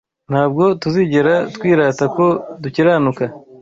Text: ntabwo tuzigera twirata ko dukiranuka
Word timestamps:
ntabwo 0.29 0.63
tuzigera 0.81 1.33
twirata 1.55 2.05
ko 2.15 2.25
dukiranuka 2.61 3.23